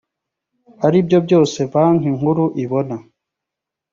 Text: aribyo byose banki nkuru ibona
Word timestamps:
aribyo 0.85 1.17
byose 1.25 1.59
banki 1.71 2.09
nkuru 2.17 2.45
ibona 2.63 2.95